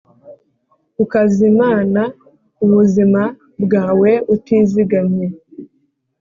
Ukazimana 1.03 2.01
ubuzima 2.63 3.21
bwawe 3.63 4.11
utizigamye 4.35 5.27